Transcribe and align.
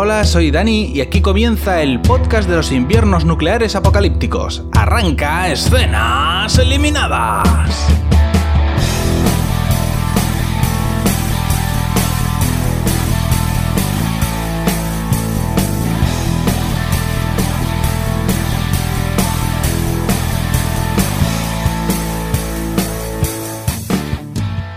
hola, 0.00 0.22
soy 0.22 0.52
Dani 0.52 0.92
y 0.94 1.00
aquí 1.00 1.20
comienza 1.20 1.82
el 1.82 2.00
podcast 2.00 2.48
de 2.48 2.54
los 2.54 2.70
inviernos 2.70 3.24
nucleares 3.24 3.74
apocalípticos. 3.74 4.62
Arranca 4.72 5.48
escenas 5.48 6.56
eliminadas. 6.56 7.88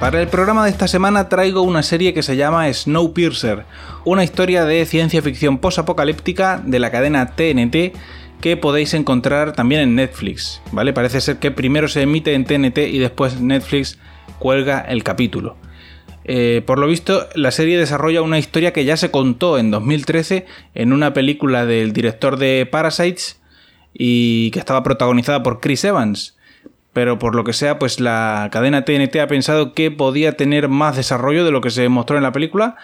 Para 0.01 0.19
el 0.19 0.29
programa 0.29 0.63
de 0.63 0.71
esta 0.71 0.87
semana 0.87 1.29
traigo 1.29 1.61
una 1.61 1.83
serie 1.83 2.15
que 2.15 2.23
se 2.23 2.35
llama 2.35 2.73
Snowpiercer, 2.73 3.65
una 4.03 4.23
historia 4.23 4.65
de 4.65 4.83
ciencia 4.87 5.21
ficción 5.21 5.59
post-apocalíptica 5.59 6.59
de 6.65 6.79
la 6.79 6.89
cadena 6.89 7.35
TNT 7.35 7.95
que 8.41 8.57
podéis 8.57 8.95
encontrar 8.95 9.53
también 9.53 9.81
en 9.81 9.93
Netflix, 9.93 10.59
¿vale? 10.71 10.91
Parece 10.91 11.21
ser 11.21 11.37
que 11.37 11.51
primero 11.51 11.87
se 11.87 12.01
emite 12.01 12.33
en 12.33 12.45
TNT 12.45 12.79
y 12.79 12.97
después 12.97 13.39
Netflix 13.41 13.99
cuelga 14.39 14.79
el 14.79 15.03
capítulo. 15.03 15.55
Eh, 16.23 16.63
por 16.65 16.79
lo 16.79 16.87
visto, 16.87 17.27
la 17.35 17.51
serie 17.51 17.77
desarrolla 17.77 18.23
una 18.23 18.39
historia 18.39 18.73
que 18.73 18.85
ya 18.85 18.97
se 18.97 19.11
contó 19.11 19.59
en 19.59 19.69
2013 19.69 20.47
en 20.73 20.93
una 20.93 21.13
película 21.13 21.67
del 21.67 21.93
director 21.93 22.37
de 22.37 22.65
Parasites 22.65 23.39
y 23.93 24.49
que 24.49 24.57
estaba 24.57 24.81
protagonizada 24.81 25.43
por 25.43 25.59
Chris 25.59 25.83
Evans 25.83 26.40
pero 26.93 27.19
por 27.19 27.35
lo 27.35 27.43
que 27.43 27.53
sea, 27.53 27.79
pues 27.79 27.99
la 27.99 28.49
cadena 28.51 28.83
TNT 28.83 29.17
ha 29.17 29.27
pensado 29.27 29.73
que 29.73 29.91
podía 29.91 30.35
tener 30.35 30.67
más 30.67 30.95
desarrollo 30.95 31.45
de 31.45 31.51
lo 31.51 31.61
que 31.61 31.69
se 31.69 31.87
mostró 31.89 32.17
en 32.17 32.23
la 32.23 32.31
película 32.31 32.75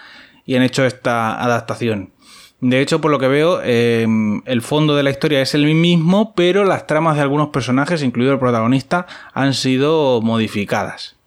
y 0.46 0.56
han 0.56 0.64
hecho 0.64 0.86
esta 0.86 1.42
adaptación. 1.42 2.12
De 2.60 2.82
hecho, 2.82 3.02
por 3.02 3.12
lo 3.12 3.20
que 3.20 3.28
veo, 3.28 3.62
em, 3.64 4.42
el 4.46 4.64
fondo 4.64 4.96
de 4.96 5.04
la 5.04 5.12
historia 5.12 5.42
es 5.42 5.54
el 5.54 5.66
mismo, 5.76 6.34
pero 6.34 6.64
las 6.64 6.88
tramas 6.88 7.16
de 7.16 7.22
algunos 7.22 7.50
personajes, 7.50 8.02
incluido 8.02 8.34
el 8.34 8.40
protagonista, 8.40 9.06
han 9.34 9.54
sido 9.54 10.22
modificadas. 10.22 11.18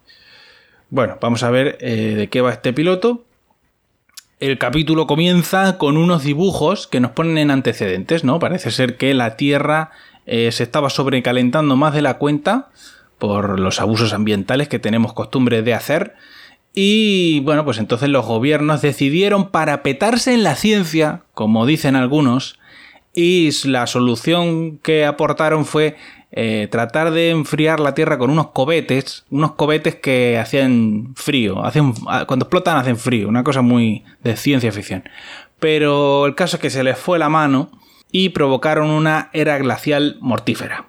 Bueno, 0.89 1.17
vamos 1.21 1.43
a 1.43 1.51
ver 1.51 1.77
eh, 1.79 2.15
de 2.17 2.27
qué 2.27 2.41
va 2.41 2.51
este 2.51 2.73
piloto. 2.73 3.23
El 4.41 4.57
capítulo 4.57 5.07
comienza 5.07 5.77
con 5.77 5.95
unos 5.95 6.23
dibujos 6.23 6.87
que 6.87 6.99
nos 6.99 7.11
ponen 7.11 7.37
en 7.37 7.51
antecedentes, 7.51 8.25
¿no? 8.25 8.39
Parece 8.39 8.71
ser 8.71 8.97
que 8.97 9.13
la 9.13 9.37
Tierra 9.37 9.91
eh, 10.33 10.53
se 10.53 10.63
estaba 10.63 10.89
sobrecalentando 10.89 11.75
más 11.75 11.93
de 11.93 12.01
la 12.01 12.13
cuenta 12.13 12.69
por 13.19 13.59
los 13.59 13.81
abusos 13.81 14.13
ambientales 14.13 14.69
que 14.69 14.79
tenemos 14.79 15.11
costumbre 15.11 15.61
de 15.61 15.73
hacer. 15.73 16.15
Y 16.73 17.41
bueno, 17.41 17.65
pues 17.65 17.79
entonces 17.79 18.07
los 18.07 18.25
gobiernos 18.25 18.81
decidieron 18.81 19.49
parapetarse 19.49 20.33
en 20.33 20.43
la 20.43 20.55
ciencia, 20.55 21.23
como 21.33 21.65
dicen 21.65 21.97
algunos, 21.97 22.59
y 23.13 23.49
la 23.67 23.87
solución 23.87 24.77
que 24.77 25.05
aportaron 25.05 25.65
fue 25.65 25.97
eh, 26.31 26.69
tratar 26.71 27.11
de 27.11 27.31
enfriar 27.31 27.81
la 27.81 27.93
Tierra 27.93 28.17
con 28.17 28.29
unos 28.29 28.51
cohetes, 28.51 29.25
unos 29.31 29.51
cohetes 29.55 29.95
que 29.95 30.39
hacían 30.39 31.11
frío, 31.17 31.65
hacen, 31.65 31.91
cuando 32.25 32.45
explotan 32.45 32.77
hacen 32.77 32.95
frío, 32.95 33.27
una 33.27 33.43
cosa 33.43 33.61
muy 33.61 34.05
de 34.23 34.37
ciencia 34.37 34.71
ficción. 34.71 35.03
Pero 35.59 36.25
el 36.25 36.35
caso 36.35 36.55
es 36.55 36.61
que 36.61 36.69
se 36.69 36.85
les 36.85 36.97
fue 36.97 37.19
la 37.19 37.27
mano 37.27 37.80
y 38.11 38.29
provocaron 38.29 38.89
una 38.89 39.29
era 39.33 39.57
glacial 39.57 40.17
mortífera. 40.19 40.85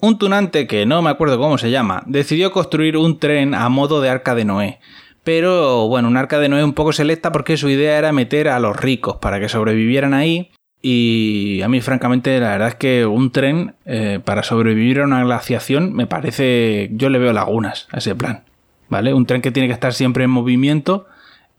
Un 0.00 0.16
tunante 0.16 0.68
que 0.68 0.86
no 0.86 1.02
me 1.02 1.10
acuerdo 1.10 1.38
cómo 1.38 1.58
se 1.58 1.72
llama, 1.72 2.04
decidió 2.06 2.52
construir 2.52 2.96
un 2.96 3.18
tren 3.18 3.52
a 3.54 3.68
modo 3.68 4.00
de 4.00 4.08
arca 4.08 4.36
de 4.36 4.44
Noé. 4.44 4.78
Pero 5.24 5.88
bueno, 5.88 6.06
un 6.06 6.16
arca 6.16 6.38
de 6.38 6.48
Noé 6.48 6.62
un 6.62 6.72
poco 6.72 6.92
selecta 6.92 7.32
porque 7.32 7.56
su 7.56 7.68
idea 7.68 7.98
era 7.98 8.12
meter 8.12 8.48
a 8.48 8.60
los 8.60 8.76
ricos 8.76 9.16
para 9.16 9.40
que 9.40 9.48
sobrevivieran 9.48 10.14
ahí. 10.14 10.52
Y 10.80 11.60
a 11.62 11.68
mí 11.68 11.80
francamente 11.80 12.38
la 12.38 12.50
verdad 12.50 12.68
es 12.68 12.74
que 12.76 13.04
un 13.04 13.32
tren 13.32 13.74
eh, 13.84 14.20
para 14.24 14.44
sobrevivir 14.44 15.00
a 15.00 15.04
una 15.04 15.24
glaciación 15.24 15.92
me 15.92 16.06
parece... 16.06 16.90
Yo 16.92 17.08
le 17.08 17.18
veo 17.18 17.32
lagunas 17.32 17.88
a 17.90 17.98
ese 17.98 18.14
plan. 18.14 18.44
¿Vale? 18.88 19.12
Un 19.12 19.26
tren 19.26 19.42
que 19.42 19.50
tiene 19.50 19.66
que 19.66 19.74
estar 19.74 19.92
siempre 19.92 20.24
en 20.24 20.30
movimiento, 20.30 21.06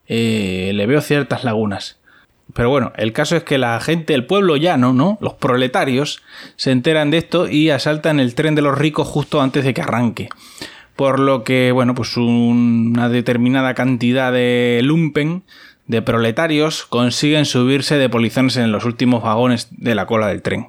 eh, 0.08 0.72
le 0.74 0.86
veo 0.88 1.02
ciertas 1.02 1.44
lagunas. 1.44 1.99
Pero 2.54 2.70
bueno, 2.70 2.92
el 2.96 3.14
caso 3.14 3.36
es 3.36 3.44
que 3.44 3.58
la 3.58 3.80
gente, 3.80 4.14
el 4.14 4.26
pueblo 4.26 4.58
llano, 4.58 4.94
¿no? 4.94 5.18
Los 5.22 5.36
proletarios 5.36 6.22
se 6.56 6.72
enteran 6.72 7.12
de 7.12 7.20
esto 7.20 7.48
y 7.48 7.70
asaltan 7.70 8.20
el 8.20 8.34
tren 8.36 8.56
de 8.56 8.62
los 8.62 8.78
ricos 8.78 9.08
justo 9.08 9.42
antes 9.42 9.64
de 9.64 9.74
que 9.74 9.82
arranque. 9.82 10.30
Por 10.96 11.20
lo 11.20 11.44
que, 11.44 11.72
bueno, 11.72 11.96
pues 11.96 12.18
una 12.18 13.08
determinada 13.08 13.74
cantidad 13.74 14.34
de 14.34 14.82
lumpen, 14.84 15.44
de 15.86 16.02
proletarios, 16.02 16.86
consiguen 16.86 17.46
subirse 17.46 17.98
de 17.98 18.10
polizones 18.10 18.58
en 18.58 18.72
los 18.72 18.86
últimos 18.86 19.24
vagones 19.24 19.68
de 19.72 19.96
la 19.96 20.06
cola 20.06 20.28
del 20.28 20.42
tren. 20.42 20.68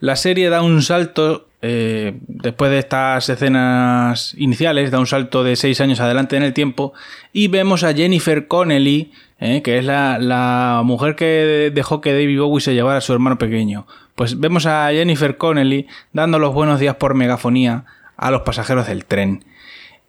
La 0.00 0.16
serie 0.16 0.50
da 0.50 0.60
un 0.62 0.82
salto, 0.82 1.48
eh, 1.62 2.18
después 2.28 2.70
de 2.70 2.78
estas 2.78 3.28
escenas 3.28 4.34
iniciales, 4.36 4.90
da 4.90 4.98
un 4.98 5.06
salto 5.06 5.44
de 5.44 5.56
seis 5.56 5.80
años 5.80 6.00
adelante 6.00 6.36
en 6.36 6.42
el 6.42 6.52
tiempo 6.52 6.92
y 7.32 7.48
vemos 7.48 7.84
a 7.84 7.94
Jennifer 7.94 8.46
Connelly 8.46 9.12
¿eh? 9.44 9.62
que 9.62 9.78
es 9.78 9.84
la, 9.84 10.80
mujer 10.84 11.14
que 11.16 11.70
dejó 11.72 12.00
que 12.00 12.12
David 12.12 12.40
Bowie 12.40 12.60
se 12.62 12.74
llevara 12.74 12.98
a 12.98 13.02
su 13.02 13.12
hermano 13.12 13.38
pequeño. 13.38 13.86
Pues 14.14 14.40
vemos 14.40 14.66
a 14.66 14.88
Jennifer 14.90 15.36
Connelly 15.36 15.86
dando 16.12 16.38
los 16.38 16.54
buenos 16.54 16.80
días 16.80 16.96
por 16.96 17.14
megafonía 17.14 17.84
a 18.16 18.30
los 18.30 18.42
pasajeros 18.42 18.86
del 18.86 19.04
tren. 19.04 19.44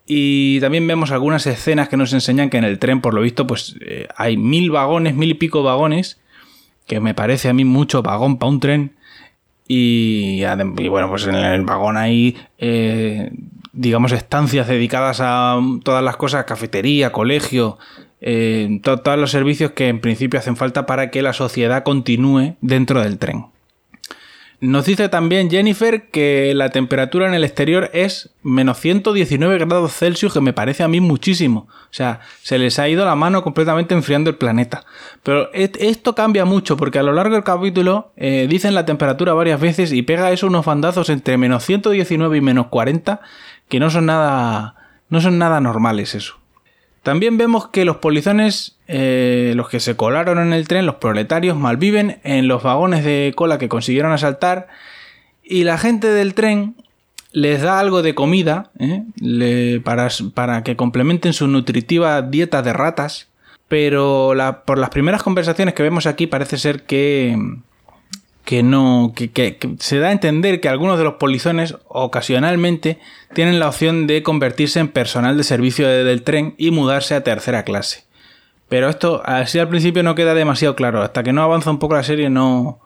Y 0.08 0.60
también 0.62 0.88
vemos 0.88 1.12
algunas 1.12 1.46
escenas 1.48 1.90
que 1.90 1.98
nos 1.98 2.14
enseñan 2.14 2.50
que 2.50 2.58
en 2.58 2.64
el 2.64 2.80
tren, 2.80 3.02
por 3.02 3.14
lo 3.14 3.22
visto, 3.22 3.46
pues 3.46 3.76
eh, 3.82 4.08
hay 4.16 4.38
mil 4.38 4.72
vagones, 4.72 5.16
mil 5.16 5.32
y 5.32 5.34
pico 5.34 5.64
vagones, 5.64 6.22
que 6.86 7.00
me 7.00 7.14
parece 7.14 7.50
a 7.50 7.54
mí 7.54 7.66
mucho 7.66 8.04
vagón 8.04 8.38
para 8.38 8.52
un 8.52 8.60
tren. 8.60 8.96
Y, 9.68 10.44
bueno, 10.90 11.10
pues 11.10 11.26
en 11.26 11.36
el 11.36 11.66
vagón 11.66 11.98
hay, 11.98 12.38
eh, 12.60 13.32
digamos, 13.74 14.12
estancias 14.12 14.68
dedicadas 14.68 15.22
a 15.22 15.60
todas 15.84 16.04
las 16.04 16.18
cosas, 16.18 16.46
cafetería, 16.46 17.12
colegio, 17.12 17.80
eh, 18.28 18.80
todos 18.82 19.20
los 19.20 19.30
servicios 19.30 19.72
que 19.72 19.88
en 19.88 20.02
principio 20.02 20.40
hacen 20.40 20.58
falta 20.58 20.88
para 20.88 21.12
que 21.12 21.22
la 21.22 21.32
sociedad 21.32 21.84
continúe 21.84 22.56
dentro 22.60 23.02
del 23.02 23.20
tren. 23.20 23.46
Nos 24.62 24.86
dice 24.86 25.10
también 25.10 25.52
Jennifer 25.52 26.10
que 26.10 26.54
la 26.56 26.70
temperatura 26.70 27.28
en 27.28 27.36
el 27.36 27.44
exterior 27.44 27.92
es 27.94 28.32
menos 28.42 28.80
119 28.80 29.60
grados 29.60 29.94
Celsius, 29.94 30.34
que 30.34 30.42
me 30.42 30.54
parece 30.54 30.82
a 30.82 30.88
mí 30.88 31.02
muchísimo. 31.02 31.68
O 31.70 31.94
sea, 31.94 32.22
se 32.42 32.58
les 32.58 32.80
ha 32.80 32.90
ido 32.90 33.06
la 33.06 33.14
mano 33.14 33.44
completamente 33.44 33.94
enfriando 33.94 34.32
el 34.32 34.38
planeta. 34.38 34.86
Pero 35.22 35.52
esto 35.54 36.16
cambia 36.16 36.46
mucho 36.46 36.78
porque 36.78 36.98
a 36.98 37.04
lo 37.04 37.14
largo 37.14 37.36
del 37.36 37.44
capítulo 37.44 38.12
eh, 38.16 38.48
dicen 38.50 38.74
la 38.74 38.86
temperatura 38.88 39.34
varias 39.34 39.60
veces 39.62 39.92
y 39.92 40.02
pega 40.02 40.32
eso 40.32 40.48
unos 40.48 40.66
bandazos 40.66 41.10
entre 41.10 41.38
menos 41.38 41.64
119 41.64 42.38
y 42.38 42.42
menos 42.42 42.68
40 42.68 43.22
que 43.70 43.80
no 43.80 43.92
son 43.92 44.08
nada, 44.08 44.76
no 45.10 45.22
son 45.22 45.38
nada 45.38 45.62
normales 45.62 46.16
eso. 46.16 46.40
También 47.06 47.38
vemos 47.38 47.68
que 47.68 47.86
los 47.86 47.98
polizones, 47.98 48.78
eh, 48.88 49.54
los 49.56 49.70
que 49.70 49.80
se 49.80 49.96
colaron 49.96 50.40
en 50.40 50.54
el 50.54 50.68
tren, 50.68 50.88
los 50.88 50.96
proletarios, 50.96 51.56
malviven 51.56 52.20
en 52.24 52.48
los 52.48 52.64
vagones 52.64 53.06
de 53.06 53.32
cola 53.36 53.60
que 53.60 53.70
consiguieron 53.70 54.12
asaltar 54.12 54.70
y 55.44 55.66
la 55.66 55.78
gente 55.78 56.08
del 56.08 56.34
tren 56.34 56.74
les 57.32 57.62
da 57.62 57.80
algo 57.80 58.02
de 58.02 58.16
comida 58.16 58.72
¿eh? 58.80 59.82
para, 59.84 60.08
para, 60.34 60.64
que 60.64 60.76
complementen 60.76 61.34
su 61.34 61.48
nutritiva 61.48 62.24
dieta 62.24 62.64
de 62.64 62.74
ratas, 62.74 63.28
pero 63.68 64.34
por 64.66 64.80
las 64.80 64.90
primeras 64.90 65.22
conversaciones 65.22 65.76
que 65.76 65.84
vemos 65.84 66.08
aquí 66.08 66.26
parece 66.26 66.58
ser 66.58 66.88
que 66.88 67.38
que 68.46 68.64
no. 68.64 69.12
Que, 69.16 69.58
se 69.80 70.00
da 70.00 70.10
a 70.10 70.12
entender 70.12 70.62
que 70.62 70.70
algunos 70.70 70.98
de 70.98 71.04
los 71.04 71.16
polizones 71.16 71.76
ocasionalmente 71.88 73.00
tienen 73.34 73.60
la 73.60 73.68
opción 73.68 74.08
de 74.08 74.24
convertirse 74.24 74.80
en 74.80 74.88
personal 74.88 75.36
de 75.36 75.44
servicio 75.44 75.88
del 75.88 76.24
tren 76.24 76.56
y 76.58 76.72
mudarse 76.72 77.16
a 77.16 77.24
tercera 77.24 77.64
clase. 77.64 78.06
Pero 78.70 78.90
esto, 78.90 79.22
así 79.26 79.60
al 79.60 79.70
principio 79.70 80.04
no 80.04 80.16
queda 80.16 80.34
demasiado 80.34 80.76
claro. 80.76 81.02
Hasta 81.02 81.24
que 81.24 81.34
no 81.34 81.44
avanza 81.44 81.72
un 81.72 81.80
poco 81.80 81.96
la 81.96 82.04
serie, 82.04 82.30
no, 82.30 82.80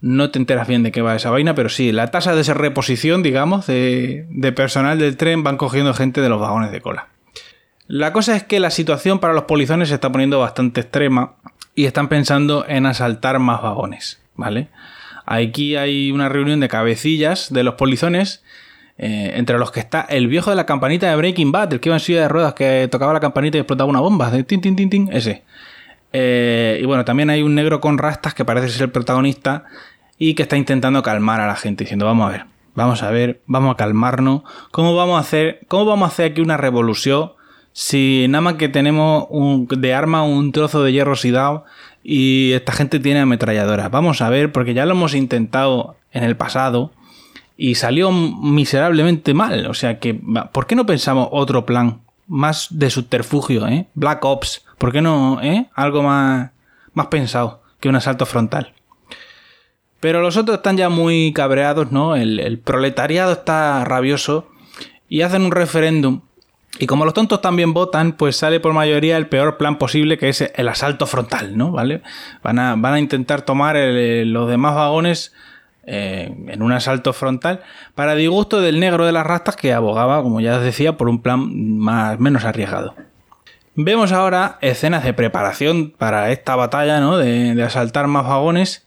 no 0.00 0.30
te 0.30 0.38
enteras 0.38 0.68
bien 0.68 0.82
de 0.82 0.92
qué 0.92 1.00
va 1.00 1.16
esa 1.16 1.30
vaina. 1.30 1.54
Pero 1.54 1.68
sí, 1.68 1.92
la 1.92 2.10
tasa 2.10 2.34
de 2.34 2.40
esa 2.40 2.54
reposición, 2.54 3.22
digamos, 3.22 3.66
de, 3.66 4.26
de 4.30 4.52
personal 4.52 4.98
del 4.98 5.16
tren 5.16 5.42
van 5.42 5.56
cogiendo 5.56 5.94
gente 5.94 6.20
de 6.20 6.28
los 6.28 6.40
vagones 6.40 6.72
de 6.72 6.80
cola. 6.80 7.08
La 7.86 8.12
cosa 8.12 8.36
es 8.36 8.42
que 8.44 8.60
la 8.60 8.70
situación 8.70 9.18
para 9.18 9.32
los 9.32 9.44
polizones 9.44 9.88
se 9.88 9.94
está 9.94 10.12
poniendo 10.12 10.38
bastante 10.38 10.82
extrema 10.82 11.36
y 11.74 11.86
están 11.86 12.08
pensando 12.08 12.66
en 12.68 12.84
asaltar 12.84 13.38
más 13.38 13.62
vagones. 13.62 14.20
¿Vale? 14.38 14.68
Aquí 15.26 15.76
hay 15.76 16.10
una 16.10 16.30
reunión 16.30 16.60
de 16.60 16.68
cabecillas 16.68 17.52
de 17.52 17.62
los 17.62 17.74
polizones, 17.74 18.42
eh, 18.96 19.32
entre 19.34 19.58
los 19.58 19.70
que 19.70 19.80
está 19.80 20.00
el 20.00 20.26
viejo 20.28 20.48
de 20.48 20.56
la 20.56 20.64
campanita 20.64 21.10
de 21.10 21.16
Breaking 21.16 21.52
Bad, 21.52 21.74
el 21.74 21.80
que 21.80 21.90
iba 21.90 21.96
en 21.96 22.00
silla 22.00 22.22
de 22.22 22.28
ruedas, 22.28 22.54
que 22.54 22.88
tocaba 22.90 23.12
la 23.12 23.20
campanita 23.20 23.58
y 23.58 23.60
explotaba 23.60 23.90
una 23.90 24.00
bomba, 24.00 24.30
de 24.30 24.44
tin, 24.44 24.62
tin, 24.62 24.74
tin, 24.74 24.88
tin, 24.88 25.10
ese. 25.12 25.44
Eh, 26.14 26.78
y 26.80 26.86
bueno, 26.86 27.04
también 27.04 27.28
hay 27.28 27.42
un 27.42 27.54
negro 27.54 27.80
con 27.80 27.98
rastas 27.98 28.32
que 28.32 28.46
parece 28.46 28.70
ser 28.70 28.84
el 28.84 28.90
protagonista 28.90 29.64
y 30.16 30.34
que 30.34 30.44
está 30.44 30.56
intentando 30.56 31.02
calmar 31.02 31.40
a 31.40 31.46
la 31.46 31.56
gente, 31.56 31.84
diciendo, 31.84 32.06
vamos 32.06 32.28
a 32.28 32.32
ver, 32.32 32.46
vamos 32.74 33.02
a 33.02 33.10
ver, 33.10 33.42
vamos 33.46 33.74
a 33.74 33.76
calmarnos, 33.76 34.42
¿cómo 34.70 34.96
vamos 34.96 35.18
a 35.18 35.20
hacer, 35.20 35.60
cómo 35.68 35.84
vamos 35.84 36.08
a 36.08 36.12
hacer 36.12 36.32
aquí 36.32 36.40
una 36.40 36.56
revolución 36.56 37.32
si 37.72 38.26
nada 38.28 38.42
más 38.42 38.54
que 38.54 38.68
tenemos 38.68 39.28
de 39.68 39.94
arma 39.94 40.24
un 40.24 40.50
trozo 40.50 40.82
de 40.82 40.92
hierro 40.92 41.12
oxidado 41.12 41.64
y 42.10 42.52
esta 42.54 42.72
gente 42.72 43.00
tiene 43.00 43.20
ametralladoras? 43.20 43.90
Vamos 43.90 44.22
a 44.22 44.30
ver, 44.30 44.50
porque 44.50 44.72
ya 44.72 44.86
lo 44.86 44.92
hemos 44.92 45.14
intentado 45.14 45.96
en 46.10 46.24
el 46.24 46.38
pasado 46.38 46.90
y 47.54 47.74
salió 47.74 48.10
miserablemente 48.10 49.34
mal. 49.34 49.66
O 49.66 49.74
sea 49.74 49.98
que, 49.98 50.18
¿por 50.52 50.66
qué 50.66 50.74
no 50.74 50.86
pensamos 50.86 51.28
otro 51.32 51.66
plan? 51.66 52.00
Más 52.26 52.68
de 52.70 52.88
subterfugio, 52.88 53.68
¿eh? 53.68 53.88
Black 53.92 54.24
Ops. 54.24 54.64
¿Por 54.78 54.90
qué 54.90 55.02
no, 55.02 55.42
eh? 55.42 55.66
Algo 55.74 56.02
más, 56.02 56.50
más 56.94 57.08
pensado 57.08 57.62
que 57.78 57.90
un 57.90 57.96
asalto 57.96 58.24
frontal. 58.24 58.72
Pero 60.00 60.22
los 60.22 60.38
otros 60.38 60.56
están 60.56 60.78
ya 60.78 60.88
muy 60.88 61.34
cabreados, 61.34 61.92
¿no? 61.92 62.16
El, 62.16 62.58
proletariado 62.58 63.32
está 63.32 63.84
rabioso 63.84 64.48
y 65.10 65.20
hacen 65.20 65.42
un 65.42 65.52
referéndum. 65.52 66.22
Y 66.78 66.86
como 66.86 67.04
los 67.04 67.14
tontos 67.14 67.40
también 67.40 67.74
votan, 67.74 68.12
pues 68.12 68.36
sale 68.36 68.60
por 68.60 68.72
mayoría 68.72 69.16
el 69.16 69.28
peor 69.28 69.56
plan 69.56 69.78
posible, 69.78 70.16
que 70.16 70.28
es 70.28 70.40
el 70.54 70.68
asalto 70.68 71.06
frontal, 71.06 71.56
¿no? 71.56 71.72
¿Vale? 71.72 72.02
Van 72.42 72.58
a, 72.58 72.76
van 72.76 72.94
a 72.94 73.00
intentar 73.00 73.42
tomar 73.42 73.76
los 73.76 74.48
demás 74.48 74.76
vagones 74.76 75.32
eh, 75.90 76.30
en 76.48 76.62
un 76.62 76.72
asalto 76.72 77.12
frontal, 77.12 77.62
para 77.94 78.14
disgusto 78.14 78.60
del 78.60 78.78
negro 78.78 79.06
de 79.06 79.12
las 79.12 79.26
rastas 79.26 79.56
que 79.56 79.72
abogaba, 79.72 80.22
como 80.22 80.40
ya 80.40 80.58
os 80.58 80.62
decía, 80.62 80.96
por 80.98 81.08
un 81.08 81.22
plan 81.22 81.78
más 81.78 82.20
menos 82.20 82.44
arriesgado. 82.44 82.94
Vemos 83.74 84.12
ahora 84.12 84.58
escenas 84.60 85.02
de 85.02 85.14
preparación 85.14 85.94
para 85.96 86.30
esta 86.30 86.56
batalla, 86.56 87.00
¿no? 87.00 87.16
De, 87.16 87.60
asaltar 87.62 88.06
más 88.06 88.24
vagones. 88.24 88.86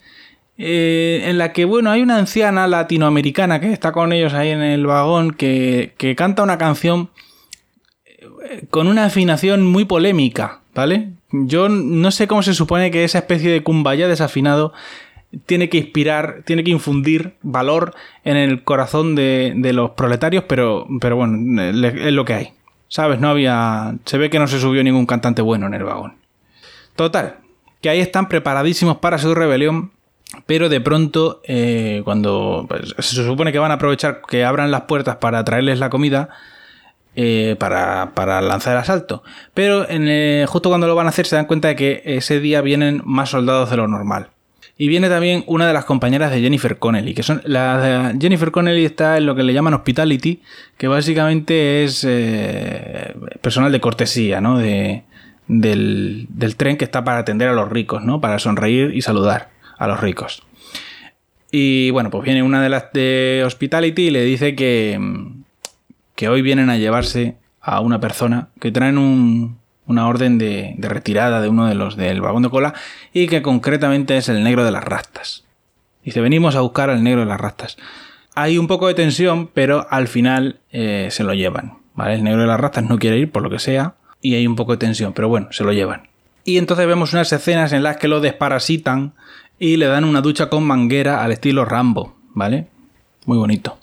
Eh, 0.57 1.23
en 1.25 1.39
la 1.39 1.53
que, 1.53 1.65
bueno, 1.65 1.89
hay 1.89 2.03
una 2.03 2.17
anciana 2.17 2.67
latinoamericana 2.67 3.59
que 3.59 3.73
está 3.73 3.91
con 3.91 4.13
ellos 4.13 4.33
ahí 4.33 4.49
en 4.49 4.61
el 4.61 4.85
vagón 4.85 5.31
que, 5.31 5.95
que 5.97 6.15
canta 6.15 6.43
una 6.43 6.59
canción 6.59 7.09
con 8.69 8.87
una 8.87 9.05
afinación 9.05 9.65
muy 9.65 9.85
polémica, 9.85 10.61
¿vale? 10.73 11.09
Yo 11.31 11.69
no 11.69 12.11
sé 12.11 12.27
cómo 12.27 12.43
se 12.43 12.53
supone 12.53 12.91
que 12.91 13.03
esa 13.03 13.19
especie 13.19 13.51
de 13.51 13.63
cumbaya 13.63 14.07
desafinado 14.07 14.73
tiene 15.45 15.69
que 15.69 15.77
inspirar, 15.77 16.43
tiene 16.45 16.63
que 16.63 16.71
infundir 16.71 17.35
valor 17.41 17.93
en 18.23 18.37
el 18.37 18.63
corazón 18.63 19.15
de, 19.15 19.53
los 19.73 19.91
proletarios, 19.91 20.43
pero, 20.47 20.87
pero 20.99 21.15
bueno, 21.15 21.61
es 21.61 22.13
lo 22.13 22.25
que 22.25 22.33
hay. 22.33 22.53
¿Sabes? 22.89 23.21
No 23.21 23.29
había. 23.29 23.95
Se 24.03 24.17
ve 24.17 24.29
que 24.29 24.37
no 24.37 24.47
se 24.47 24.59
subió 24.59 24.83
ningún 24.83 25.05
cantante 25.05 25.41
bueno 25.41 25.67
en 25.67 25.73
el 25.73 25.85
vagón. 25.85 26.15
Total, 26.97 27.37
que 27.79 27.89
ahí 27.89 28.01
están 28.01 28.27
preparadísimos 28.27 28.97
para 28.97 29.17
su 29.17 29.33
rebelión, 29.33 29.91
pero 30.45 30.67
de 30.67 30.81
pronto, 30.81 31.41
eh, 31.45 32.01
cuando 32.03 32.65
pues, 32.67 32.93
se 32.99 33.23
supone 33.23 33.53
que 33.53 33.59
van 33.59 33.71
a 33.71 33.75
aprovechar 33.75 34.21
que 34.27 34.43
abran 34.43 34.71
las 34.71 34.81
puertas 34.81 35.15
para 35.17 35.43
traerles 35.45 35.79
la 35.79 35.89
comida, 35.89 36.29
eh, 37.15 37.55
para, 37.59 38.41
lanzar 38.41 38.73
el 38.73 38.79
asalto. 38.79 39.23
Pero 39.53 39.89
en, 39.89 40.45
justo 40.47 40.69
cuando 40.69 40.87
lo 40.87 40.95
van 40.95 41.07
a 41.07 41.09
hacer 41.09 41.25
se 41.25 41.35
dan 41.35 41.45
cuenta 41.45 41.67
de 41.67 41.75
que 41.75 42.01
ese 42.05 42.39
día 42.39 42.61
vienen 42.61 43.01
más 43.05 43.29
soldados 43.29 43.69
de 43.69 43.77
lo 43.77 43.87
normal. 43.87 44.29
Y 44.77 44.87
viene 44.87 45.09
también 45.09 45.43
una 45.45 45.67
de 45.67 45.73
las 45.73 45.85
compañeras 45.85 46.31
de 46.31 46.41
Jennifer 46.41 46.79
Connelly, 46.79 47.13
que 47.13 47.21
son 47.21 47.43
Jennifer 48.19 48.49
Connelly 48.49 48.85
está 48.85 49.17
en 49.17 49.27
lo 49.27 49.35
que 49.35 49.43
le 49.43 49.53
llaman 49.53 49.75
hospitality, 49.75 50.41
que 50.77 50.87
básicamente 50.87 51.83
es 51.83 52.03
eh, 52.07 53.13
personal 53.41 53.71
de 53.71 53.79
cortesía, 53.79 54.41
¿no? 54.41 54.57
De, 54.57 55.03
del, 55.47 56.27
tren 56.57 56.77
que 56.77 56.85
está 56.85 57.03
para 57.03 57.19
atender 57.19 57.49
a 57.49 57.53
los 57.53 57.69
ricos, 57.69 58.03
¿no? 58.03 58.21
Para 58.21 58.39
sonreír 58.39 58.95
y 58.95 59.01
saludar 59.01 59.49
a 59.77 59.87
los 59.87 59.99
ricos. 59.99 60.43
Y 61.51 61.91
bueno, 61.91 62.09
pues 62.09 62.23
viene 62.23 62.41
una 62.41 62.63
de 62.63 62.69
las 62.69 62.93
de 62.93 63.43
Hospitality 63.45 64.07
y 64.07 64.11
le 64.11 64.23
dice 64.23 64.55
que, 64.55 64.97
que 66.21 66.29
hoy 66.29 66.43
vienen 66.43 66.69
a 66.69 66.77
llevarse 66.77 67.37
a 67.59 67.79
una 67.79 67.99
persona 67.99 68.49
que 68.59 68.71
traen 68.71 68.99
un, 68.99 69.57
una 69.87 70.07
orden 70.07 70.37
de, 70.37 70.75
retirada 70.77 71.41
de 71.41 71.49
uno 71.49 71.65
de 71.65 71.73
los 71.73 71.97
del 71.97 72.21
vagón 72.21 72.43
de 72.43 72.51
cola 72.51 72.75
y 73.11 73.25
que 73.25 73.41
concretamente 73.41 74.15
es 74.17 74.29
el 74.29 74.43
negro 74.43 74.63
de 74.63 74.69
las 74.69 74.83
rastas. 74.83 75.45
Dice, 76.05 76.21
venimos 76.21 76.55
a 76.55 76.61
buscar 76.61 76.91
al 76.91 77.03
negro 77.03 77.21
de 77.21 77.25
las 77.25 77.41
rastas. 77.41 77.77
Hay 78.35 78.59
un 78.59 78.67
poco 78.67 78.85
de 78.85 78.93
tensión, 78.93 79.47
pero 79.47 79.87
al 79.89 80.07
final 80.07 80.59
eh, 80.71 81.07
se 81.09 81.23
lo 81.23 81.33
llevan. 81.33 81.79
¿vale? 81.95 82.13
El 82.13 82.23
negro 82.23 82.41
de 82.41 82.47
las 82.47 82.59
rastas 82.59 82.83
no 82.83 82.99
quiere 82.99 83.17
ir 83.17 83.31
por 83.31 83.41
lo 83.41 83.49
que 83.49 83.57
sea 83.57 83.95
y 84.21 84.35
hay 84.35 84.45
un 84.45 84.55
poco 84.55 84.73
de 84.73 84.77
tensión, 84.77 85.13
pero 85.13 85.27
bueno, 85.27 85.47
se 85.49 85.63
lo 85.63 85.73
llevan. 85.73 86.03
Y 86.45 86.59
entonces 86.59 86.85
vemos 86.85 87.13
unas 87.13 87.33
escenas 87.33 87.73
en 87.73 87.81
las 87.81 87.97
que 87.97 88.07
lo 88.07 88.21
desparasitan 88.21 89.15
y 89.57 89.77
le 89.77 89.87
dan 89.87 90.03
una 90.03 90.21
ducha 90.21 90.49
con 90.49 90.65
manguera 90.65 91.23
al 91.23 91.31
estilo 91.31 91.65
Rambo, 91.65 92.15
¿vale? 92.35 92.67
Muy 93.25 93.39
bonito. 93.39 93.79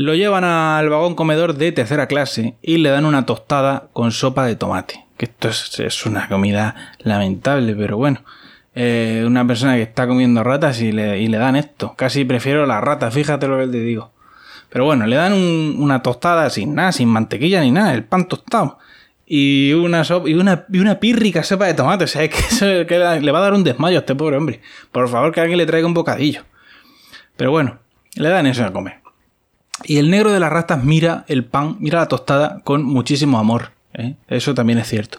Lo 0.00 0.14
llevan 0.14 0.44
al 0.44 0.88
vagón 0.88 1.14
comedor 1.14 1.56
de 1.56 1.72
tercera 1.72 2.06
clase 2.06 2.54
y 2.62 2.78
le 2.78 2.88
dan 2.88 3.04
una 3.04 3.26
tostada 3.26 3.90
con 3.92 4.12
sopa 4.12 4.46
de 4.46 4.56
tomate. 4.56 5.04
Que 5.18 5.26
esto 5.26 5.50
es, 5.50 6.06
una 6.06 6.26
comida 6.26 6.94
lamentable, 7.00 7.74
pero 7.74 7.98
bueno. 7.98 8.22
Eh, 8.74 9.22
una 9.26 9.46
persona 9.46 9.74
que 9.74 9.82
está 9.82 10.06
comiendo 10.06 10.42
ratas 10.42 10.80
y 10.80 10.90
le, 10.90 11.28
dan 11.28 11.54
esto. 11.54 11.92
Casi 11.98 12.24
prefiero 12.24 12.64
la 12.64 12.80
rata, 12.80 13.10
fíjate 13.10 13.46
lo 13.46 13.58
que 13.58 13.66
te 13.66 13.80
digo. 13.80 14.10
Pero 14.70 14.86
bueno, 14.86 15.06
le 15.06 15.16
dan 15.16 15.34
una 15.34 16.00
tostada 16.00 16.48
sin 16.48 16.74
nada, 16.74 16.92
sin 16.92 17.08
mantequilla 17.10 17.60
ni 17.60 17.70
nada, 17.70 17.92
el 17.92 18.04
pan 18.04 18.26
tostado. 18.26 18.78
Y 19.26 19.74
una, 19.74 20.04
sopa, 20.04 20.30
y 20.30 20.32
una, 20.32 20.64
y 20.72 20.78
una 20.78 20.98
pírrica 20.98 21.42
sopa 21.42 21.66
de 21.66 21.74
tomate. 21.74 22.04
O 22.04 22.06
sea, 22.06 22.22
es 22.24 22.30
que, 22.30 22.86
que 22.86 22.98
le 23.20 23.32
va 23.32 23.38
a 23.38 23.42
dar 23.42 23.52
un 23.52 23.64
desmayo 23.64 23.98
a 23.98 24.00
este 24.00 24.14
pobre 24.14 24.38
hombre. 24.38 24.62
Por 24.92 25.10
favor, 25.10 25.30
que 25.30 25.42
alguien 25.42 25.58
le 25.58 25.66
traiga 25.66 25.86
un 25.86 25.92
bocadillo. 25.92 26.44
Pero 27.36 27.50
bueno, 27.50 27.80
le 28.14 28.30
dan 28.30 28.46
eso 28.46 28.64
a 28.64 28.72
comer. 28.72 29.00
Y 29.84 29.98
el 29.98 30.10
negro 30.10 30.32
de 30.32 30.40
las 30.40 30.52
rastas 30.52 30.84
mira 30.84 31.24
el 31.28 31.44
pan, 31.44 31.76
mira 31.80 32.00
la 32.00 32.08
tostada 32.08 32.60
con 32.64 32.84
muchísimo 32.84 33.38
amor. 33.38 33.70
¿eh? 33.94 34.14
Eso 34.28 34.54
también 34.54 34.78
es 34.78 34.88
cierto. 34.88 35.18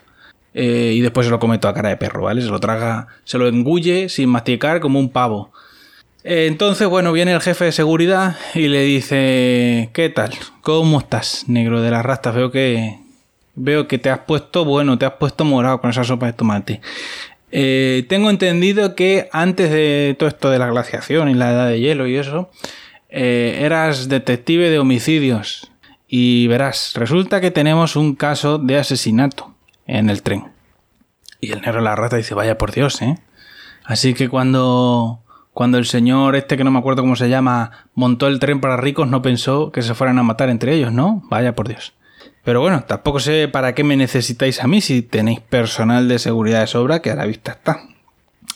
Eh, 0.54 0.94
y 0.96 1.02
después 1.02 1.26
se 1.26 1.32
lo 1.32 1.40
come 1.40 1.58
toda 1.58 1.74
cara 1.74 1.90
de 1.90 1.98
perro, 1.98 2.24
¿vale? 2.24 2.42
Se 2.42 2.50
lo 2.50 2.60
traga, 2.60 3.08
se 3.24 3.38
lo 3.38 3.48
engulle 3.48 4.10
sin 4.10 4.30
masticar 4.30 4.80
como 4.80 5.00
un 5.00 5.10
pavo. 5.10 5.52
Eh, 6.24 6.46
entonces, 6.48 6.88
bueno, 6.88 7.12
viene 7.12 7.34
el 7.34 7.42
jefe 7.42 7.66
de 7.66 7.72
seguridad 7.72 8.36
y 8.54 8.68
le 8.68 8.84
dice, 8.84 9.90
¿qué 9.94 10.10
tal? 10.10 10.32
¿Cómo 10.62 11.00
estás, 11.00 11.46
negro 11.48 11.82
de 11.82 11.92
las 11.92 12.06
rastas? 12.06 12.36
Veo 12.36 12.52
que 12.52 13.00
veo 13.56 13.88
que 13.88 13.98
te 13.98 14.10
has 14.10 14.20
puesto, 14.20 14.64
bueno, 14.64 14.98
te 14.98 15.06
has 15.06 15.14
puesto 15.14 15.44
morado 15.44 15.82
con 15.82 15.90
esa 15.90 16.04
sopa 16.04 16.28
de 16.28 16.34
tomate. 16.34 16.82
tengo 17.50 18.30
entendido 18.30 18.96
que 18.96 19.28
antes 19.32 19.72
de 19.72 20.16
todo 20.18 20.30
esto 20.30 20.50
de 20.50 20.60
la 20.60 20.68
glaciación 20.68 21.30
y 21.30 21.34
la 21.34 21.52
edad 21.52 21.68
de 21.68 21.80
hielo 21.80 22.08
y 22.08 22.16
eso, 22.16 22.50
eh, 23.12 23.60
eras 23.62 24.10
detective 24.10 24.70
de 24.70 24.80
homicidios 24.80 25.72
y 26.08 26.48
verás, 26.48 26.94
resulta 26.96 27.40
que 27.40 27.52
tenemos 27.52 27.96
un 27.96 28.16
caso 28.16 28.58
de 28.58 28.78
asesinato 28.78 29.54
en 29.86 30.10
el 30.10 30.24
tren. 30.24 30.52
Y 31.40 31.52
el 31.52 31.62
negro 31.62 31.82
la 31.82 31.96
rata 31.96 32.18
dice, 32.18 32.34
vaya 32.34 32.58
por 32.58 32.72
Dios, 32.72 33.02
¿eh? 33.02 33.18
Así 33.84 34.14
que 34.14 34.30
cuando, 34.30 35.22
cuando 35.54 35.78
el 35.78 35.86
señor 35.86 36.36
este 36.36 36.58
que 36.58 36.64
no 36.64 36.72
me 36.72 36.80
acuerdo 36.80 37.02
cómo 37.02 37.16
se 37.16 37.30
llama 37.30 37.88
montó 37.94 38.28
el 38.28 38.40
tren 38.40 38.62
para 38.62 38.78
ricos 38.78 39.08
no 39.08 39.22
pensó 39.22 39.72
que 39.72 39.82
se 39.82 39.94
fueran 39.94 40.20
a 40.20 40.24
matar 40.24 40.50
entre 40.50 40.74
ellos, 40.76 40.92
¿no? 40.92 41.24
Vaya 41.30 41.56
por 41.56 41.68
Dios. 41.68 41.94
Pero 42.44 42.60
bueno, 42.60 42.84
tampoco 42.84 43.20
sé 43.20 43.48
para 43.48 43.76
qué 43.76 43.84
me 43.84 43.98
necesitáis 43.98 44.64
a 44.64 44.68
mí 44.68 44.82
si 44.82 45.02
tenéis 45.02 45.40
personal 45.40 46.08
de 46.08 46.20
seguridad 46.20 46.62
de 46.62 46.68
sobra 46.68 47.02
que 47.02 47.12
a 47.12 47.16
la 47.16 47.26
vista 47.26 47.54
está. 47.54 47.84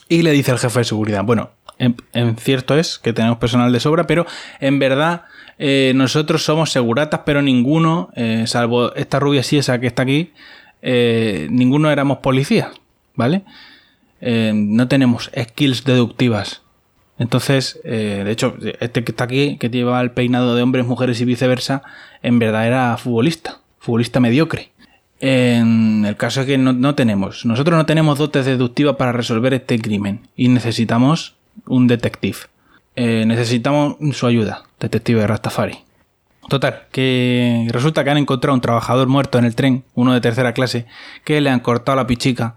Y 0.07 0.21
le 0.21 0.31
dice 0.31 0.51
el 0.51 0.59
jefe 0.59 0.79
de 0.79 0.85
seguridad, 0.85 1.23
bueno, 1.23 1.51
en, 1.77 2.37
cierto 2.37 2.77
es 2.77 2.99
que 2.99 3.13
tenemos 3.13 3.37
personal 3.37 3.71
de 3.71 3.79
sobra, 3.79 4.07
pero 4.07 4.25
en 4.59 4.79
verdad 4.79 5.23
eh, 5.57 5.93
nosotros 5.95 6.43
somos 6.43 6.71
seguratas, 6.71 7.21
pero 7.25 7.41
ninguno, 7.41 8.09
eh, 8.15 8.43
salvo 8.47 8.93
esta 8.95 9.19
rubia 9.19 9.43
sí 9.43 9.57
esa 9.57 9.79
que 9.79 9.87
está 9.87 10.03
aquí, 10.03 10.31
eh, 10.81 11.47
ninguno 11.49 11.89
éramos 11.91 12.19
policías, 12.19 12.69
¿vale? 13.15 13.43
no 14.21 14.87
tenemos 14.87 15.29
skills 15.39 15.83
deductivas. 15.83 16.63
Entonces, 17.19 17.79
de 17.83 18.31
hecho, 18.31 18.55
este 18.79 19.03
que 19.03 19.11
está 19.11 19.25
aquí, 19.25 19.57
que 19.57 19.69
lleva 19.69 20.01
el 20.01 20.11
peinado 20.11 20.55
de 20.55 20.63
hombres, 20.63 20.87
mujeres 20.87 21.21
y 21.21 21.25
viceversa, 21.25 21.83
en 22.23 22.39
verdad 22.39 22.65
era 22.65 22.97
futbolista, 22.97 23.59
futbolista 23.77 24.19
mediocre. 24.19 24.71
En 25.19 26.05
el 26.05 26.17
caso 26.17 26.41
es 26.41 26.47
que 26.47 26.57
no, 26.57 26.73
no, 26.73 26.95
tenemos. 26.95 27.45
Nosotros 27.45 27.77
no 27.77 27.85
tenemos 27.85 28.17
dotes 28.17 28.45
deductivas 28.45 28.95
para 28.95 29.11
resolver 29.11 29.53
este 29.53 29.79
crimen 29.79 30.27
y 30.35 30.47
necesitamos 30.47 31.34
un 31.65 31.87
detective. 31.87 32.37
Eh, 32.95 33.25
necesitamos 33.25 33.97
su 34.13 34.27
ayuda, 34.27 34.63
detective 34.79 35.21
de 35.21 35.27
Rastafari. 35.27 35.79
Total, 36.47 36.83
que 36.91 37.67
resulta 37.71 38.03
que 38.03 38.11
han 38.11 38.17
encontrado 38.17 38.53
un 38.53 38.61
trabajador 38.61 39.07
muerto 39.07 39.39
en 39.39 39.45
el 39.45 39.55
tren, 39.55 39.83
uno 39.95 40.13
de 40.13 40.21
tercera 40.21 40.53
clase, 40.53 40.85
que 41.23 41.41
le 41.41 41.49
han 41.49 41.59
cortado 41.59 41.95
la 41.95 42.07
pichica 42.07 42.55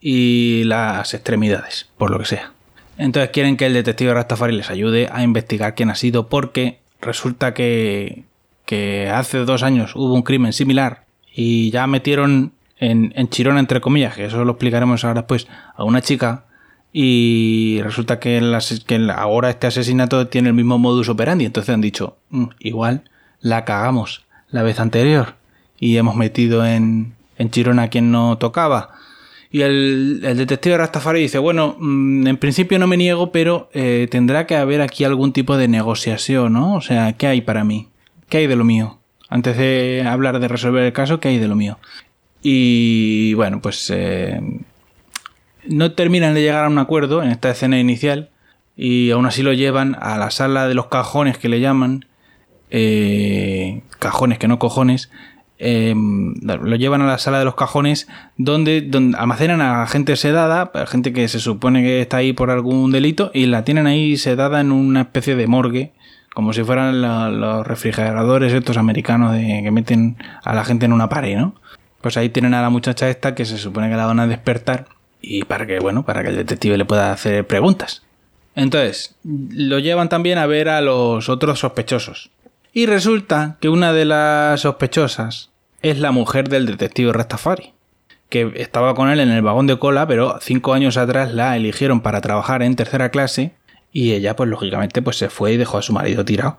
y 0.00 0.62
las 0.64 1.14
extremidades, 1.14 1.88
por 1.98 2.10
lo 2.10 2.18
que 2.18 2.26
sea. 2.26 2.52
Entonces 2.96 3.30
quieren 3.30 3.56
que 3.56 3.66
el 3.66 3.74
detective 3.74 4.14
Rastafari 4.14 4.54
les 4.54 4.70
ayude 4.70 5.08
a 5.12 5.22
investigar 5.22 5.74
quién 5.74 5.90
ha 5.90 5.96
sido, 5.96 6.28
porque 6.28 6.78
resulta 7.00 7.54
que, 7.54 8.24
que 8.66 9.10
hace 9.10 9.38
dos 9.38 9.64
años 9.64 9.96
hubo 9.96 10.14
un 10.14 10.22
crimen 10.22 10.52
similar 10.52 11.04
y 11.34 11.70
ya 11.70 11.88
metieron 11.88 12.52
en, 12.78 13.12
en 13.16 13.28
Chirona, 13.28 13.58
entre 13.58 13.80
comillas, 13.80 14.14
que 14.14 14.26
eso 14.26 14.44
lo 14.44 14.52
explicaremos 14.52 15.04
ahora 15.04 15.22
después, 15.22 15.48
a 15.74 15.82
una 15.82 16.02
chica 16.02 16.44
y 16.96 17.80
resulta 17.82 18.20
que, 18.20 18.40
ahora 19.16 19.50
este 19.50 19.66
asesinato 19.66 20.28
tiene 20.28 20.50
el 20.50 20.54
mismo 20.54 20.78
modus 20.78 21.08
operandi. 21.08 21.44
Entonces 21.44 21.74
han 21.74 21.80
dicho, 21.80 22.18
mm, 22.30 22.44
igual 22.60 23.02
la 23.40 23.64
cagamos 23.64 24.24
la 24.48 24.62
vez 24.62 24.78
anterior 24.78 25.34
y 25.76 25.96
hemos 25.96 26.14
metido 26.14 26.64
en, 26.64 27.14
en 27.36 27.50
Chirona 27.50 27.82
a 27.82 27.88
quien 27.88 28.12
no 28.12 28.38
tocaba. 28.38 28.90
Y 29.50 29.62
el, 29.62 30.20
detective 30.20 30.78
Rastafari 30.78 31.20
dice, 31.20 31.38
bueno, 31.38 31.74
mm, 31.80 32.28
en 32.28 32.36
principio 32.36 32.78
no 32.78 32.86
me 32.86 32.96
niego, 32.96 33.32
pero 33.32 33.70
eh, 33.74 34.06
tendrá 34.08 34.46
que 34.46 34.54
haber 34.54 34.80
aquí 34.80 35.02
algún 35.02 35.32
tipo 35.32 35.56
de 35.56 35.66
negociación, 35.66 36.52
¿no? 36.52 36.76
O 36.76 36.80
sea, 36.80 37.14
¿qué 37.14 37.26
hay 37.26 37.40
para 37.40 37.64
mí? 37.64 37.88
¿Qué 38.28 38.38
hay 38.38 38.46
de 38.46 38.54
lo 38.54 38.62
mío? 38.62 39.00
Antes 39.28 39.56
de 39.56 40.04
hablar 40.06 40.38
de 40.38 40.46
resolver 40.46 40.84
el 40.84 40.92
caso, 40.92 41.18
¿qué 41.18 41.26
hay 41.26 41.38
de 41.38 41.48
lo 41.48 41.56
mío? 41.56 41.76
Y 42.40 43.34
bueno, 43.34 43.60
pues 43.60 43.90
eh, 43.90 44.40
no 45.68 45.92
terminan 45.92 46.34
de 46.34 46.42
llegar 46.42 46.64
a 46.64 46.68
un 46.68 46.78
acuerdo 46.78 47.22
en 47.22 47.30
esta 47.30 47.50
escena 47.50 47.78
inicial 47.78 48.30
y 48.76 49.10
aún 49.10 49.26
así 49.26 49.42
lo 49.42 49.52
llevan 49.52 49.96
a 50.00 50.18
la 50.18 50.30
sala 50.30 50.66
de 50.66 50.74
los 50.74 50.86
cajones 50.86 51.38
que 51.38 51.48
le 51.48 51.60
llaman, 51.60 52.06
eh, 52.70 53.82
cajones 53.98 54.38
que 54.38 54.48
no 54.48 54.58
cojones, 54.58 55.10
em, 55.58 56.34
lo 56.42 56.76
llevan 56.76 57.02
a 57.02 57.06
la 57.06 57.18
sala 57.18 57.38
de 57.38 57.44
los 57.44 57.54
cajones 57.54 58.08
donde, 58.36 58.80
donde, 58.80 59.16
almacenan 59.16 59.60
a 59.60 59.86
gente 59.86 60.16
sedada, 60.16 60.72
gente 60.86 61.12
que 61.12 61.28
se 61.28 61.38
supone 61.38 61.82
que 61.82 62.00
está 62.00 62.18
ahí 62.18 62.32
por 62.32 62.50
algún 62.50 62.90
delito, 62.90 63.30
y 63.32 63.46
la 63.46 63.64
tienen 63.64 63.86
ahí 63.86 64.16
sedada 64.16 64.60
en 64.60 64.72
una 64.72 65.02
especie 65.02 65.36
de 65.36 65.46
morgue, 65.46 65.92
como 66.34 66.52
si 66.52 66.64
fueran 66.64 67.00
los 67.40 67.64
refrigeradores 67.64 68.52
estos 68.52 68.76
americanos 68.76 69.32
de, 69.32 69.60
que 69.62 69.70
meten 69.70 70.16
a 70.42 70.52
la 70.52 70.64
gente 70.64 70.86
en 70.86 70.92
una 70.92 71.08
pared, 71.08 71.36
¿no? 71.36 71.54
Pues 72.00 72.16
ahí 72.16 72.28
tienen 72.28 72.54
a 72.54 72.60
la 72.60 72.70
muchacha 72.70 73.08
esta 73.08 73.34
que 73.36 73.44
se 73.44 73.56
supone 73.56 73.88
que 73.88 73.96
la 73.96 74.04
van 74.06 74.18
a 74.20 74.26
despertar 74.26 74.88
y 75.26 75.44
para 75.44 75.66
que, 75.66 75.78
bueno, 75.80 76.04
para 76.04 76.22
que 76.22 76.30
el 76.30 76.36
detective 76.36 76.76
le 76.76 76.84
pueda 76.84 77.12
hacer 77.12 77.46
preguntas. 77.46 78.02
Entonces, 78.54 79.16
lo 79.24 79.78
llevan 79.78 80.08
también 80.08 80.38
a 80.38 80.46
ver 80.46 80.68
a 80.68 80.80
los 80.80 81.28
otros 81.28 81.60
sospechosos. 81.60 82.30
Y 82.72 82.86
resulta 82.86 83.56
que 83.60 83.68
una 83.68 83.92
de 83.92 84.04
las 84.04 84.60
sospechosas 84.60 85.50
es 85.82 85.98
la 85.98 86.12
mujer 86.12 86.48
del 86.48 86.66
detective 86.66 87.12
Rastafari, 87.12 87.72
que 88.28 88.52
estaba 88.56 88.94
con 88.94 89.10
él 89.10 89.20
en 89.20 89.30
el 89.30 89.42
vagón 89.42 89.66
de 89.66 89.78
cola, 89.78 90.06
pero 90.06 90.38
cinco 90.40 90.72
años 90.72 90.96
atrás 90.96 91.32
la 91.32 91.56
eligieron 91.56 92.00
para 92.00 92.20
trabajar 92.20 92.62
en 92.62 92.74
tercera 92.74 93.10
clase 93.10 93.52
y 93.92 94.12
ella, 94.12 94.34
pues 94.34 94.50
lógicamente, 94.50 95.02
pues 95.02 95.16
se 95.16 95.28
fue 95.28 95.52
y 95.52 95.56
dejó 95.56 95.78
a 95.78 95.82
su 95.82 95.92
marido 95.92 96.24
tirado. 96.24 96.58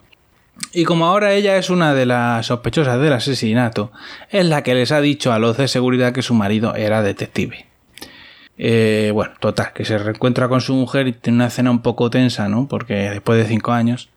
Y 0.71 0.85
como 0.85 1.05
ahora 1.05 1.33
ella 1.33 1.57
es 1.57 1.69
una 1.69 1.93
de 1.93 2.05
las 2.05 2.45
sospechosas 2.45 2.99
del 3.01 3.13
asesinato, 3.13 3.91
es 4.29 4.45
la 4.45 4.63
que 4.63 4.73
les 4.73 4.91
ha 4.91 5.01
dicho 5.01 5.33
a 5.33 5.39
los 5.39 5.57
de 5.57 5.67
seguridad 5.67 6.13
que 6.13 6.21
su 6.21 6.33
marido 6.33 6.75
era 6.75 7.01
detective. 7.01 7.65
Eh, 8.57 9.11
bueno, 9.13 9.33
total, 9.39 9.73
que 9.73 9.85
se 9.85 9.97
reencuentra 9.97 10.47
con 10.47 10.61
su 10.61 10.73
mujer 10.73 11.07
y 11.07 11.13
tiene 11.13 11.37
una 11.37 11.47
escena 11.47 11.71
un 11.71 11.81
poco 11.81 12.09
tensa, 12.09 12.47
¿no? 12.47 12.67
Porque 12.67 12.93
después 12.93 13.37
de 13.37 13.47
cinco 13.47 13.71
años. 13.71 14.09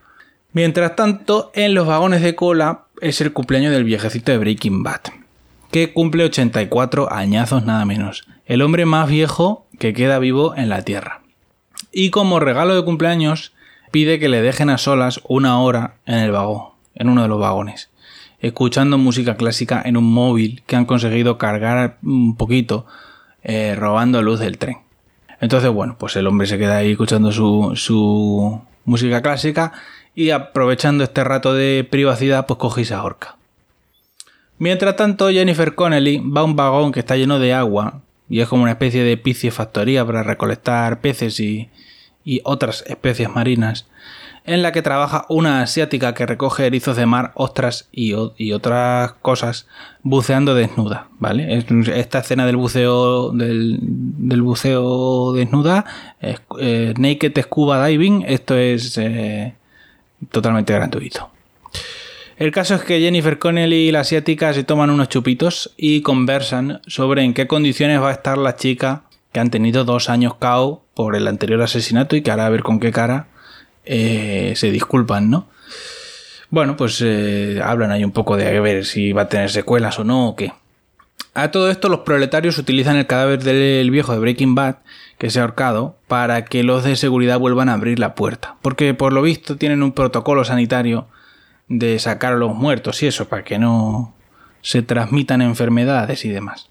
Mientras 0.52 0.96
tanto, 0.96 1.50
en 1.54 1.74
los 1.74 1.86
vagones 1.86 2.22
de 2.22 2.34
cola 2.34 2.84
es 3.00 3.20
el 3.20 3.32
cumpleaños 3.32 3.72
del 3.72 3.84
viejecito 3.84 4.32
de 4.32 4.38
Breaking 4.38 4.82
Bad, 4.82 5.00
que 5.70 5.92
cumple 5.92 6.24
84 6.24 7.12
añazos 7.12 7.64
nada 7.64 7.84
menos. 7.84 8.26
El 8.46 8.62
hombre 8.62 8.86
más 8.86 9.08
viejo 9.08 9.66
que 9.78 9.92
queda 9.92 10.18
vivo 10.18 10.54
en 10.56 10.68
la 10.68 10.82
Tierra. 10.82 11.20
Y 11.92 12.10
como 12.10 12.40
regalo 12.40 12.74
de 12.74 12.84
cumpleaños, 12.84 13.52
pide 13.90 14.18
que 14.18 14.28
le 14.28 14.42
dejen 14.42 14.70
a 14.70 14.78
solas 14.78 15.20
una 15.28 15.60
hora 15.60 15.96
en 16.06 16.18
el 16.18 16.30
vagón, 16.30 16.68
en 16.94 17.08
uno 17.08 17.22
de 17.22 17.28
los 17.28 17.40
vagones, 17.40 17.90
escuchando 18.40 18.98
música 18.98 19.36
clásica 19.36 19.82
en 19.84 19.96
un 19.96 20.10
móvil 20.12 20.62
que 20.66 20.76
han 20.76 20.86
conseguido 20.86 21.38
cargar 21.38 21.98
un 22.02 22.36
poquito 22.36 22.86
eh, 23.42 23.74
robando 23.76 24.22
luz 24.22 24.40
del 24.40 24.58
tren. 24.58 24.78
Entonces, 25.40 25.70
bueno, 25.70 25.96
pues 25.98 26.16
el 26.16 26.26
hombre 26.26 26.46
se 26.46 26.58
queda 26.58 26.78
ahí 26.78 26.92
escuchando 26.92 27.32
su, 27.32 27.72
su 27.76 28.60
música 28.84 29.22
clásica 29.22 29.72
y 30.14 30.30
aprovechando 30.30 31.04
este 31.04 31.22
rato 31.22 31.54
de 31.54 31.86
privacidad, 31.88 32.46
pues 32.46 32.58
coge 32.58 32.80
y 32.82 32.84
se 32.84 32.94
ahorca. 32.94 33.36
Mientras 34.58 34.96
tanto, 34.96 35.30
Jennifer 35.30 35.74
Connelly 35.74 36.18
va 36.18 36.40
a 36.40 36.44
un 36.44 36.56
vagón 36.56 36.90
que 36.90 37.00
está 37.00 37.16
lleno 37.16 37.38
de 37.38 37.54
agua 37.54 38.00
y 38.28 38.40
es 38.40 38.48
como 38.48 38.64
una 38.64 38.72
especie 38.72 39.04
de 39.04 39.16
piscifactoría 39.16 40.04
para 40.04 40.24
recolectar 40.24 41.00
peces 41.00 41.38
y, 41.38 41.70
y 42.24 42.40
otras 42.44 42.84
especies 42.86 43.30
marinas 43.30 43.86
en 44.48 44.62
la 44.62 44.72
que 44.72 44.80
trabaja 44.80 45.26
una 45.28 45.60
asiática 45.60 46.14
que 46.14 46.24
recoge 46.24 46.66
erizos 46.66 46.96
de 46.96 47.04
mar, 47.04 47.32
ostras 47.34 47.86
y, 47.92 48.14
otras 48.14 49.12
cosas 49.20 49.66
buceando 50.02 50.54
desnuda, 50.54 51.08
¿vale? 51.18 51.64
Esta 51.94 52.20
escena 52.20 52.46
del 52.46 52.56
buceo 52.56 53.30
del, 53.32 53.78
buceo 54.42 55.34
desnuda, 55.34 55.84
eh, 56.22 56.94
naked 56.96 57.38
scuba 57.42 57.86
diving, 57.86 58.24
esto 58.26 58.56
es 58.56 58.96
eh, 58.96 59.54
totalmente 60.30 60.72
gratuito. 60.72 61.30
El 62.38 62.50
caso 62.50 62.74
es 62.74 62.82
que 62.82 63.00
Jennifer 63.00 63.38
Connelly 63.38 63.88
y 63.88 63.92
la 63.92 64.00
asiática 64.00 64.54
se 64.54 64.64
toman 64.64 64.88
unos 64.88 65.10
chupitos 65.10 65.74
y 65.76 66.00
conversan 66.00 66.80
sobre 66.86 67.22
en 67.22 67.34
qué 67.34 67.46
condiciones 67.46 68.00
va 68.00 68.08
a 68.08 68.12
estar 68.12 68.38
la 68.38 68.56
chica 68.56 69.02
que 69.32 69.40
han 69.40 69.50
tenido 69.50 69.84
dos 69.84 70.08
años 70.08 70.36
cao 70.36 70.84
por 70.98 71.14
el 71.14 71.28
anterior 71.28 71.62
asesinato 71.62 72.16
y 72.16 72.22
que 72.22 72.32
ahora 72.32 72.46
a 72.46 72.48
ver 72.48 72.64
con 72.64 72.80
qué 72.80 72.90
cara 72.90 73.28
eh, 73.84 74.54
se 74.56 74.72
disculpan, 74.72 75.30
¿no? 75.30 75.46
Bueno, 76.50 76.76
pues 76.76 77.00
eh, 77.06 77.60
hablan 77.62 77.92
ahí 77.92 78.02
un 78.02 78.10
poco 78.10 78.36
de 78.36 78.58
ver 78.58 78.84
si 78.84 79.12
va 79.12 79.22
a 79.22 79.28
tener 79.28 79.48
secuelas 79.48 80.00
o 80.00 80.02
no 80.02 80.30
o 80.30 80.34
qué. 80.34 80.52
A 81.34 81.52
todo 81.52 81.70
esto 81.70 81.88
los 81.88 82.00
proletarios 82.00 82.58
utilizan 82.58 82.96
el 82.96 83.06
cadáver 83.06 83.44
del 83.44 83.92
viejo 83.92 84.12
de 84.12 84.18
Breaking 84.18 84.56
Bad, 84.56 84.78
que 85.18 85.30
se 85.30 85.38
ha 85.38 85.42
ahorcado, 85.42 85.94
para 86.08 86.44
que 86.44 86.64
los 86.64 86.82
de 86.82 86.96
seguridad 86.96 87.38
vuelvan 87.38 87.68
a 87.68 87.74
abrir 87.74 88.00
la 88.00 88.16
puerta. 88.16 88.56
Porque 88.60 88.92
por 88.92 89.12
lo 89.12 89.22
visto 89.22 89.56
tienen 89.56 89.84
un 89.84 89.92
protocolo 89.92 90.44
sanitario 90.44 91.06
de 91.68 92.00
sacar 92.00 92.32
a 92.32 92.38
los 92.38 92.56
muertos 92.56 93.04
y 93.04 93.06
eso, 93.06 93.28
para 93.28 93.44
que 93.44 93.60
no 93.60 94.16
se 94.62 94.82
transmitan 94.82 95.42
enfermedades 95.42 96.24
y 96.24 96.30
demás. 96.30 96.70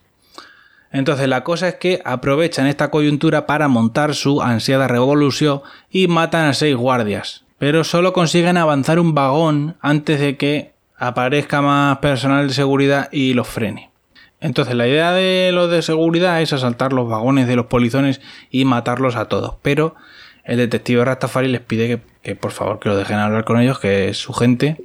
Entonces 0.91 1.27
la 1.27 1.44
cosa 1.44 1.67
es 1.67 1.75
que 1.75 2.01
aprovechan 2.06 2.67
esta 2.67 2.89
coyuntura 2.89 3.46
para 3.46 3.67
montar 3.67 4.15
su 4.15 4.41
ansiada 4.41 4.88
revolución 4.88 5.62
y 5.89 6.08
matan 6.08 6.48
a 6.48 6.53
seis 6.53 6.75
guardias, 6.75 7.44
pero 7.58 7.84
solo 7.84 8.13
consiguen 8.13 8.58
avanzar 8.58 9.00
un 9.00 9.13
vagón 9.13 9.75
antes 9.82 10.20
de 10.20 10.38
que 10.38 10.74
aparezca 10.98 11.62
más 11.62 11.98
personal 12.00 12.48
de 12.48 12.53
seguridad 12.53 13.10
y 13.12 13.34
los 13.34 13.48
frene. 13.48 13.91
Entonces 14.39 14.75
la 14.75 14.88
idea 14.88 15.12
de 15.13 15.51
los 15.51 15.70
de 15.70 15.82
seguridad 15.82 16.41
es 16.41 16.53
asaltar 16.53 16.94
los 16.94 17.10
vagones 17.10 17.48
de 17.48 17.56
los 17.56 17.65
polizones 17.65 18.22
y 18.51 18.65
matarlos 18.65 19.15
a 19.15 19.25
todos, 19.25 19.56
pero 19.62 19.96
el 20.44 20.58
detective 20.58 21.03
Rastafari 21.03 21.48
les 21.48 21.62
pide 21.62 22.00
que, 22.22 22.36
por 22.36 22.51
favor 22.51 22.79
que 22.79 22.89
lo 22.89 22.96
dejen 22.96 23.17
hablar 23.17 23.44
con 23.44 23.60
ellos, 23.60 23.79
que 23.79 24.10
es 24.10 24.17
su 24.17 24.34
gente, 24.34 24.77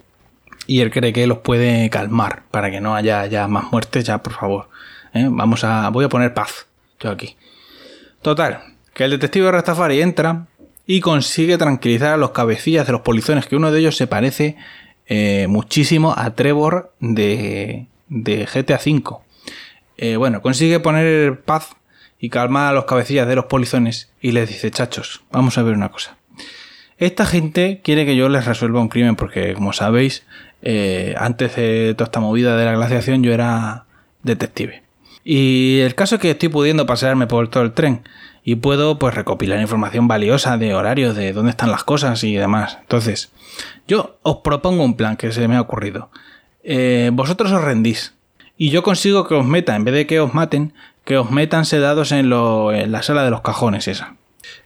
y 0.67 0.81
él 0.81 0.91
cree 0.91 1.13
que 1.13 1.27
los 1.27 1.39
puede 1.39 1.89
calmar 1.91 2.43
para 2.51 2.71
que 2.71 2.81
no 2.81 2.95
haya 2.95 3.27
ya 3.27 3.47
más 3.47 3.71
muertes, 3.71 4.05
ya 4.05 4.23
por 4.23 4.33
favor. 4.33 4.69
¿Eh? 5.15 5.29
Vamos 5.31 5.65
a. 5.65 5.89
Voy 5.91 6.05
a 6.05 6.09
poner 6.09 6.35
paz. 6.35 6.67
Yo 7.01 7.11
aquí. 7.11 7.37
Total. 8.23 8.61
Que 8.95 9.05
el 9.05 9.11
detective 9.11 9.51
Rastafari 9.51 10.01
entra 10.01 10.47
y 10.87 11.01
consigue 11.01 11.59
tranquilizar 11.59 12.15
a 12.15 12.17
los 12.17 12.31
cabecillas 12.31 12.87
de 12.87 12.93
los 12.93 13.03
polizones, 13.03 13.47
que 13.47 13.57
uno 13.57 13.71
de 13.71 13.81
ellos 13.81 13.97
se 13.97 14.07
parece 14.07 14.57
eh, 15.07 15.47
muchísimo 15.49 16.15
a 16.17 16.35
Trevor 16.35 16.93
de, 17.01 17.87
de 18.09 18.47
GTA 18.53 18.81
V. 18.85 19.19
Eh, 19.97 20.17
bueno, 20.17 20.43
consigue 20.43 20.81
poner 20.81 21.41
paz 21.41 21.77
y 22.19 22.29
calmar 22.29 22.69
a 22.69 22.73
los 22.73 22.85
cabecillas 22.85 23.27
de 23.27 23.37
los 23.37 23.47
polizones 23.47 24.13
y 24.21 24.33
les 24.33 24.49
dice, 24.49 24.71
chachos, 24.71 25.23
vamos 25.31 25.59
a 25.59 25.63
ver 25.63 25.75
una 25.75 25.91
cosa. 25.91 26.17
Esta 26.99 27.27
gente 27.27 27.81
quiere 27.83 28.07
que 28.07 28.15
yo 28.15 28.29
les 28.29 28.45
resuelva 28.45 28.81
un 28.81 28.89
crimen 28.89 29.17
porque, 29.17 29.55
como 29.55 29.73
sabéis, 29.73 30.25
antes 31.17 31.57
de 31.57 31.95
toda 31.97 32.07
esta 32.07 32.21
movida 32.21 32.57
de 32.57 32.65
la 32.65 32.75
glaciación 32.75 33.25
yo 33.25 33.33
era 33.33 33.87
detective. 34.23 34.83
Y 35.25 35.81
el 35.81 35.95
caso 35.95 36.17
es 36.17 36.21
que 36.21 36.31
estoy 36.31 36.49
pudiendo 36.49 36.87
pasearme 36.87 37.27
por 37.27 37.49
todo 37.49 37.63
el 37.63 37.73
tren 37.73 38.03
y 38.45 38.57
puedo 38.57 38.99
pues 38.99 39.15
recopilar 39.15 39.61
información 39.61 40.09
valiosa 40.09 40.59
de 40.59 40.75
horarios, 40.75 41.15
de 41.15 41.33
dónde 41.33 41.51
están 41.51 41.71
las 41.71 41.85
cosas 41.85 42.25
y 42.25 42.35
demás. 42.35 42.79
Entonces, 42.81 43.31
yo 43.87 44.17
os 44.23 44.39
propongo 44.39 44.85
un 44.85 44.97
plan 44.97 45.17
que 45.17 45.33
se 45.33 45.47
me 45.47 45.57
ha 45.57 45.61
ocurrido. 45.61 46.11
Eh, 46.65 47.11
vosotros 47.13 47.53
os 47.53 47.63
rendís 47.63 48.15
y 48.57 48.71
yo 48.71 48.83
consigo 48.83 49.27
que 49.27 49.35
os 49.35 49.45
meta, 49.47 49.77
en 49.77 49.85
vez 49.85 49.95
de 49.95 50.07
que 50.07 50.21
os 50.21 50.35
maten, 50.35 50.73
que 51.05 51.17
os 51.17 51.31
metan 51.31 51.65
sedados 51.65 52.13
en, 52.13 52.33
en 52.33 52.93
la 52.93 53.03
sala 53.03 53.25
de 53.25 53.31
los 53.31 53.43
cajones 53.43 53.89
esa. 53.89 54.17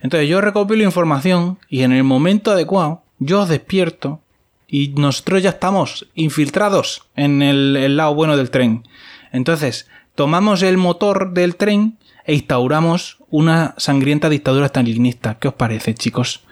Entonces 0.01 0.29
yo 0.29 0.41
recopilo 0.41 0.85
información 0.85 1.59
y 1.69 1.83
en 1.83 1.93
el 1.93 2.05
momento 2.05 2.53
adecuado 2.53 3.03
yo 3.19 3.43
os 3.43 3.49
despierto 3.49 4.21
y 4.69 4.89
nosotros 4.89 5.43
ya 5.43 5.51
estamos 5.51 6.07
infiltrados 6.15 7.09
en 7.15 7.43
el, 7.43 7.77
el 7.77 7.97
lado 7.97 8.15
bueno 8.15 8.37
del 8.37 8.51
tren. 8.51 8.85
Entonces, 9.33 9.89
tomamos 10.17 10.63
el 10.63 10.79
motor 10.79 11.33
del 11.33 11.55
tren 11.55 11.99
e 12.25 12.35
instauramos 12.35 13.19
una 13.31 13.75
sangrienta 13.77 14.29
dictadura 14.29 14.67
stalinista. 14.67 15.39
¿Qué 15.39 15.49
os 15.49 15.55
parece, 15.55 15.95
chicos? 15.95 16.43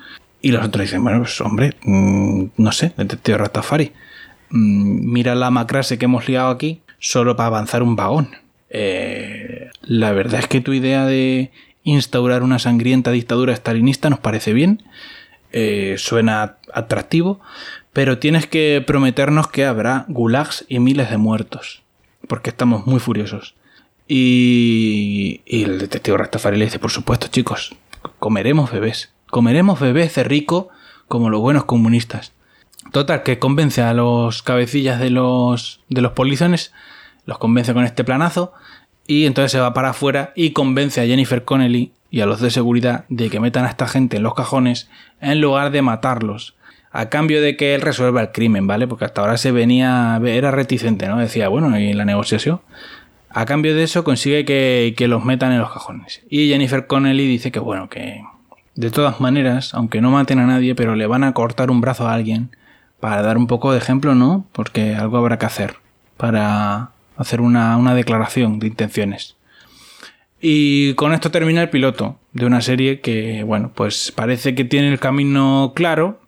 Y 0.40 0.52
los 0.52 0.64
otros 0.64 0.83
dicen, 0.83 1.02
bueno, 1.02 1.21
pues 1.21 1.40
hombre, 1.40 1.75
mm, 1.83 2.44
no 2.59 2.71
sé, 2.71 2.92
detective 2.97 3.38
Ratafari, 3.38 3.92
mm, 4.50 5.11
mira 5.12 5.35
la 5.35 5.50
macrase 5.50 5.99
que 5.99 6.04
hemos 6.04 6.28
liado 6.28 6.50
aquí 6.50 6.83
solo 6.99 7.35
para 7.35 7.49
avanzar 7.49 7.83
un 7.83 7.97
vagón. 7.97 8.37
Eh, 8.71 9.71
la 9.83 10.12
verdad 10.12 10.40
es 10.40 10.47
que 10.47 10.61
tu 10.61 10.73
idea 10.73 11.06
de 11.06 11.50
instaurar 11.83 12.42
una 12.42 12.59
sangrienta 12.59 13.11
dictadura 13.11 13.56
stalinista 13.56 14.11
nos 14.11 14.18
parece 14.18 14.52
bien, 14.52 14.83
eh, 15.52 15.94
suena 15.99 16.56
atractivo, 16.73 17.40
pero 17.92 18.18
tienes 18.18 18.47
que 18.47 18.83
prometernos 18.87 19.49
que 19.49 19.64
habrá 19.64 20.04
gulags 20.09 20.64
y 20.68 20.80
miles 20.80 21.09
de 21.11 21.16
muertos. 21.16 21.83
Porque 22.28 22.50
estamos 22.50 22.86
muy 22.86 23.00
furiosos. 23.00 23.54
Y, 24.06 25.40
y 25.46 25.64
el 25.64 25.78
detective 25.78 26.18
Rastafari 26.18 26.58
le 26.58 26.66
dice, 26.66 26.78
por 26.78 26.90
supuesto 26.90 27.28
chicos, 27.28 27.74
comeremos 28.18 28.70
bebés, 28.70 29.12
comeremos 29.30 29.80
bebés 29.80 30.14
de 30.14 30.24
rico 30.24 30.68
como 31.08 31.30
los 31.30 31.40
buenos 31.40 31.64
comunistas. 31.64 32.32
Total, 32.92 33.22
que 33.22 33.38
convence 33.38 33.82
a 33.82 33.94
los 33.94 34.42
cabecillas 34.42 35.00
de 35.00 35.10
los, 35.10 35.80
de 35.88 36.02
los 36.02 36.12
polizones, 36.12 36.72
los 37.24 37.38
convence 37.38 37.72
con 37.72 37.84
este 37.84 38.04
planazo, 38.04 38.52
y 39.06 39.26
entonces 39.26 39.52
se 39.52 39.60
va 39.60 39.74
para 39.74 39.90
afuera 39.90 40.32
y 40.34 40.50
convence 40.50 41.00
a 41.00 41.06
Jennifer 41.06 41.44
Connelly 41.44 41.92
y 42.10 42.20
a 42.20 42.26
los 42.26 42.40
de 42.40 42.50
seguridad 42.50 43.04
de 43.08 43.30
que 43.30 43.40
metan 43.40 43.64
a 43.64 43.70
esta 43.70 43.88
gente 43.88 44.18
en 44.18 44.22
los 44.22 44.34
cajones 44.34 44.88
en 45.20 45.40
lugar 45.40 45.70
de 45.70 45.82
matarlos. 45.82 46.54
A 46.94 47.08
cambio 47.08 47.42
de 47.42 47.56
que 47.56 47.74
él 47.74 47.82
resuelva 47.82 48.22
el 48.22 48.32
crimen, 48.32 48.66
¿vale? 48.66 48.86
Porque 48.86 49.04
hasta 49.04 49.20
ahora 49.20 49.36
se 49.36 49.52
venía. 49.52 50.20
era 50.24 50.50
reticente, 50.50 51.08
¿no? 51.08 51.18
Decía, 51.18 51.48
bueno, 51.48 51.78
¿y 51.78 51.92
la 51.92 52.04
negociación? 52.04 52.60
A 53.30 53.44
cambio 53.46 53.74
de 53.74 53.82
eso 53.82 54.04
consigue 54.04 54.44
que, 54.44 54.94
que 54.96 55.08
los 55.08 55.24
metan 55.24 55.52
en 55.52 55.58
los 55.58 55.72
cajones. 55.72 56.22
Y 56.30 56.48
Jennifer 56.48 56.86
Connelly 56.86 57.26
dice 57.26 57.50
que, 57.50 57.58
bueno, 57.58 57.88
que 57.88 58.22
de 58.76 58.90
todas 58.90 59.20
maneras, 59.20 59.74
aunque 59.74 60.00
no 60.00 60.10
maten 60.10 60.38
a 60.38 60.46
nadie, 60.46 60.74
pero 60.76 60.94
le 60.94 61.06
van 61.06 61.24
a 61.24 61.34
cortar 61.34 61.70
un 61.70 61.80
brazo 61.80 62.08
a 62.08 62.14
alguien 62.14 62.50
para 63.00 63.22
dar 63.22 63.38
un 63.38 63.48
poco 63.48 63.72
de 63.72 63.78
ejemplo, 63.78 64.14
¿no? 64.14 64.46
Porque 64.52 64.94
algo 64.94 65.18
habrá 65.18 65.36
que 65.38 65.46
hacer 65.46 65.76
para 66.16 66.92
hacer 67.16 67.40
una, 67.40 67.76
una 67.76 67.94
declaración 67.94 68.60
de 68.60 68.68
intenciones. 68.68 69.36
Y 70.40 70.94
con 70.94 71.12
esto 71.12 71.30
termina 71.30 71.62
el 71.62 71.70
piloto 71.70 72.18
de 72.32 72.46
una 72.46 72.60
serie 72.60 73.00
que, 73.00 73.42
bueno, 73.44 73.72
pues 73.74 74.12
parece 74.14 74.54
que 74.54 74.64
tiene 74.64 74.92
el 74.92 75.00
camino 75.00 75.72
claro. 75.74 76.20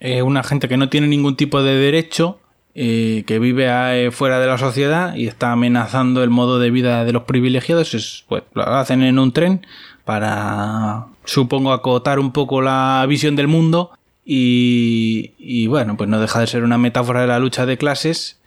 Es 0.00 0.22
una 0.22 0.42
gente 0.42 0.68
que 0.68 0.76
no 0.76 0.88
tiene 0.88 1.06
ningún 1.06 1.36
tipo 1.36 1.62
de 1.62 1.74
derecho, 1.74 2.38
eh, 2.74 3.24
que 3.26 3.38
vive 3.38 3.66
eh, 3.68 4.10
fuera 4.10 4.38
de 4.38 4.46
la 4.46 4.58
sociedad 4.58 5.14
y 5.14 5.26
está 5.26 5.52
amenazando 5.52 6.22
el 6.22 6.30
modo 6.30 6.58
de 6.58 6.70
vida 6.70 7.04
de 7.04 7.12
los 7.12 7.24
privilegiados. 7.24 7.94
Es, 7.94 8.24
pues, 8.28 8.42
lo 8.54 8.62
hacen 8.62 9.02
en 9.02 9.18
un 9.18 9.32
tren 9.32 9.66
para, 10.04 11.06
supongo, 11.24 11.72
acotar 11.72 12.18
un 12.18 12.32
poco 12.32 12.62
la 12.62 13.04
visión 13.08 13.36
del 13.36 13.48
mundo. 13.48 13.92
Y, 14.24 15.32
y 15.38 15.66
bueno, 15.68 15.96
pues 15.96 16.08
no 16.10 16.20
deja 16.20 16.40
de 16.40 16.46
ser 16.46 16.62
una 16.62 16.76
metáfora 16.76 17.22
de 17.22 17.26
la 17.26 17.38
lucha 17.38 17.64
de 17.64 17.78
clases, 17.78 18.38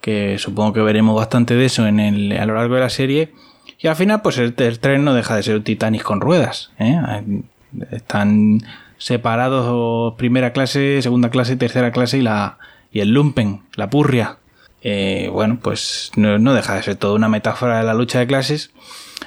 que 0.00 0.38
supongo 0.38 0.72
que 0.72 0.80
veremos 0.80 1.16
bastante 1.16 1.54
de 1.54 1.64
eso 1.64 1.86
en 1.86 1.98
el, 1.98 2.32
a 2.32 2.46
lo 2.46 2.54
largo 2.54 2.76
de 2.76 2.80
la 2.80 2.90
serie 2.90 3.32
y 3.84 3.86
al 3.86 3.96
final, 3.96 4.22
pues 4.22 4.38
el, 4.38 4.54
tren 4.54 5.04
no 5.04 5.12
deja 5.12 5.36
de 5.36 5.42
ser 5.42 5.56
un 5.56 5.62
Titanic 5.62 6.02
con 6.02 6.22
ruedas. 6.22 6.70
¿eh? 6.78 6.98
Están 7.90 8.60
separados 8.98 10.14
primera 10.14 10.52
clase, 10.52 11.02
segunda 11.02 11.30
clase, 11.30 11.56
tercera 11.56 11.92
clase 11.92 12.18
y, 12.18 12.22
la, 12.22 12.58
y 12.92 13.00
el 13.00 13.10
lumpen, 13.10 13.62
la 13.74 13.90
purria. 13.90 14.38
Eh, 14.82 15.30
bueno, 15.32 15.58
pues 15.62 16.12
no, 16.16 16.52
deja 16.52 16.74
de 16.74 16.82
ser 16.82 16.96
toda 16.96 17.14
una 17.14 17.28
metáfora 17.28 17.78
de 17.78 17.84
la 17.84 17.94
lucha 17.94 18.18
de 18.18 18.26
clases. 18.26 18.70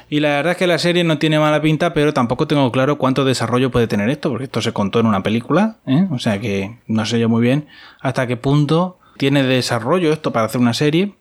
Y 0.09 0.19
la 0.19 0.29
verdad 0.29 0.51
es 0.51 0.57
que 0.57 0.67
la 0.67 0.77
serie 0.77 1.03
no 1.03 1.17
tiene 1.17 1.39
mala 1.39 1.61
pinta, 1.61 1.93
pero 1.93 2.13
tampoco 2.13 2.47
tengo 2.47 2.71
claro 2.71 2.97
cuánto 2.97 3.25
desarrollo 3.25 3.71
puede 3.71 3.87
tener 3.87 4.09
esto, 4.09 4.29
porque 4.29 4.45
esto 4.45 4.61
se 4.61 4.71
contó 4.71 4.99
en 4.99 5.07
una 5.07 5.23
película, 5.23 5.77
¿eh? 5.85 6.07
o 6.11 6.19
sea 6.19 6.39
que 6.39 6.77
no 6.87 7.05
sé 7.05 7.19
yo 7.19 7.27
muy 7.27 7.41
bien 7.41 7.67
hasta 7.99 8.27
qué 8.27 8.37
punto 8.37 8.99
tiene 9.17 9.43
desarrollo 9.43 10.13
esto 10.13 10.31
para 10.31 10.45
hacer 10.45 10.61
una 10.61 10.73
serie. 10.73 11.13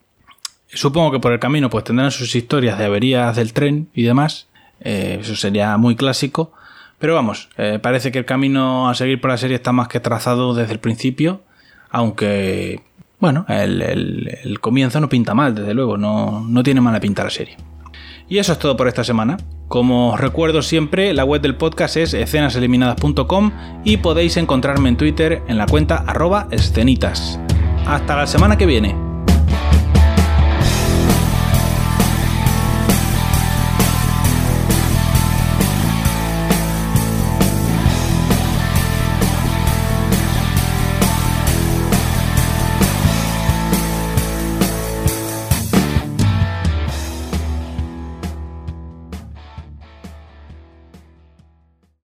Supongo 0.68 1.12
que 1.12 1.20
por 1.20 1.32
el 1.32 1.40
camino 1.40 1.70
pues 1.70 1.84
tendrán 1.84 2.10
sus 2.10 2.34
historias 2.36 2.78
de 2.78 2.84
averías 2.84 3.34
del 3.36 3.52
tren 3.52 3.88
y 3.94 4.02
demás. 4.02 4.48
Eh, 4.80 5.18
eso 5.20 5.34
sería 5.34 5.76
muy 5.78 5.96
clásico. 5.96 6.52
Pero 6.98 7.14
vamos, 7.14 7.48
eh, 7.58 7.78
parece 7.80 8.10
que 8.10 8.18
el 8.18 8.24
camino 8.24 8.88
a 8.88 8.94
seguir 8.94 9.20
por 9.20 9.30
la 9.30 9.36
serie 9.36 9.56
está 9.56 9.72
más 9.72 9.88
que 9.88 10.00
trazado 10.00 10.54
desde 10.54 10.72
el 10.72 10.78
principio. 10.78 11.42
Aunque, 11.90 12.82
bueno, 13.20 13.44
el, 13.48 14.58
comienzo 14.60 15.00
no 15.00 15.08
pinta 15.08 15.34
mal, 15.34 15.54
desde 15.54 15.74
luego. 15.74 15.96
No, 15.96 16.44
no 16.48 16.62
tiene 16.62 16.80
mala 16.80 17.00
pinta 17.00 17.24
la 17.24 17.30
serie. 17.30 17.56
Y 18.28 18.38
eso 18.38 18.52
es 18.52 18.58
todo 18.58 18.76
por 18.76 18.88
esta 18.88 19.04
semana. 19.04 19.36
Como 19.68 20.12
os 20.12 20.20
recuerdo 20.20 20.62
siempre, 20.62 21.12
la 21.12 21.24
web 21.24 21.40
del 21.42 21.56
podcast 21.56 21.96
es 21.96 22.14
escenaseliminadas.com 22.14 23.52
y 23.84 23.98
podéis 23.98 24.36
encontrarme 24.36 24.88
en 24.88 24.96
Twitter 24.96 25.42
en 25.48 25.58
la 25.58 25.66
cuenta 25.66 25.96
arroba 26.06 26.48
escenitas. 26.50 27.38
Hasta 27.86 28.16
la 28.16 28.26
semana 28.26 28.56
que 28.56 28.66
viene. 28.66 29.05